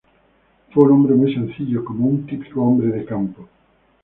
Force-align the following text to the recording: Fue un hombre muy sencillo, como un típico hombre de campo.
Fue 0.73 0.85
un 0.85 0.93
hombre 0.93 1.13
muy 1.13 1.31
sencillo, 1.31 1.85
como 1.85 2.07
un 2.07 2.25
típico 2.25 2.63
hombre 2.63 2.87
de 2.87 3.05
campo. 3.05 3.47